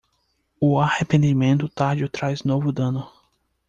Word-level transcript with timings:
O 0.59 0.79
arrependimento 0.79 1.69
tardio 1.69 2.09
traz 2.09 2.41
novo 2.41 2.71
dano. 2.71 3.07